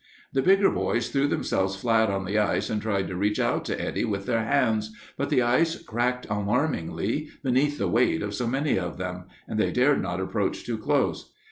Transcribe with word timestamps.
The 0.33 0.41
bigger 0.41 0.71
boys 0.71 1.09
threw 1.09 1.27
themselves 1.27 1.75
flat 1.75 2.09
on 2.09 2.25
the 2.25 2.39
ice 2.39 2.71
and 2.71 2.81
tried 2.81 3.07
to 3.07 3.15
reach 3.15 3.39
out 3.39 3.65
to 3.65 3.79
Eddie 3.79 4.03
with 4.03 4.25
their 4.25 4.43
hands, 4.43 4.95
but 5.15 5.29
the 5.29 5.43
ice 5.43 5.79
cracked 5.79 6.25
alarmingly 6.27 7.29
beneath 7.43 7.77
the 7.77 7.87
weight 7.87 8.23
of 8.23 8.33
so 8.33 8.47
many 8.47 8.79
of 8.79 8.97
them, 8.97 9.25
and 9.47 9.59
they 9.59 9.71
dared 9.71 10.01
not 10.01 10.19
approach 10.19 10.63
too 10.65 10.79
close. 10.79 11.31